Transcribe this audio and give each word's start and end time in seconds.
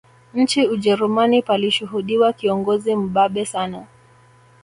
Nchini 0.33 0.67
Ujerumani 0.69 1.41
palishuhudiwa 1.41 2.33
kiongozi 2.33 2.95
mbabe 2.95 3.45
sana 3.45 3.85